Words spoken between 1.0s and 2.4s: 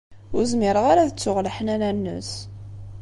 ad ttuɣ leḥnana-nnes.